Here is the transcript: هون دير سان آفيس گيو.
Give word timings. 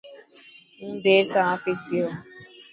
هون 0.79 0.93
دير 1.03 1.23
سان 1.31 1.45
آفيس 1.55 1.81
گيو. 1.91 2.07